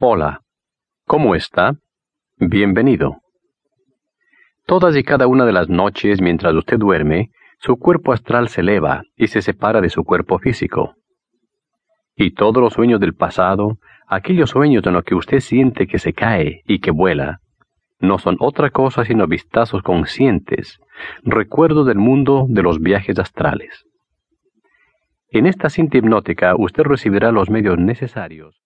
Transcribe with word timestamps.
Hola, 0.00 0.42
¿cómo 1.08 1.34
está? 1.34 1.74
Bienvenido. 2.36 3.16
Todas 4.64 4.96
y 4.96 5.02
cada 5.02 5.26
una 5.26 5.44
de 5.44 5.50
las 5.50 5.68
noches 5.68 6.20
mientras 6.22 6.54
usted 6.54 6.78
duerme, 6.78 7.32
su 7.58 7.78
cuerpo 7.78 8.12
astral 8.12 8.48
se 8.48 8.60
eleva 8.60 9.02
y 9.16 9.26
se 9.26 9.42
separa 9.42 9.80
de 9.80 9.90
su 9.90 10.04
cuerpo 10.04 10.38
físico. 10.38 10.94
Y 12.14 12.30
todos 12.30 12.62
los 12.62 12.74
sueños 12.74 13.00
del 13.00 13.16
pasado, 13.16 13.78
aquellos 14.06 14.50
sueños 14.50 14.86
en 14.86 14.92
los 14.92 15.02
que 15.02 15.16
usted 15.16 15.40
siente 15.40 15.88
que 15.88 15.98
se 15.98 16.12
cae 16.12 16.62
y 16.64 16.78
que 16.78 16.92
vuela, 16.92 17.40
no 17.98 18.20
son 18.20 18.36
otra 18.38 18.70
cosa 18.70 19.04
sino 19.04 19.26
vistazos 19.26 19.82
conscientes, 19.82 20.78
recuerdos 21.24 21.88
del 21.88 21.98
mundo 21.98 22.46
de 22.48 22.62
los 22.62 22.78
viajes 22.78 23.18
astrales. 23.18 23.84
En 25.30 25.46
esta 25.46 25.68
cinta 25.70 25.98
hipnótica 25.98 26.54
usted 26.56 26.84
recibirá 26.84 27.32
los 27.32 27.50
medios 27.50 27.78
necesarios 27.78 28.62